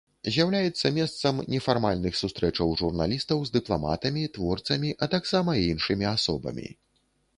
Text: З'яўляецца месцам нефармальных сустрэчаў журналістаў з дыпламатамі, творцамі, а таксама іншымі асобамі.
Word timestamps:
З'яўляецца 0.35 0.89
месцам 0.95 1.41
нефармальных 1.55 2.17
сустрэчаў 2.21 2.73
журналістаў 2.81 3.37
з 3.49 3.53
дыпламатамі, 3.57 4.23
творцамі, 4.39 4.95
а 5.03 5.09
таксама 5.15 5.51
іншымі 5.71 6.05
асобамі. 6.15 6.67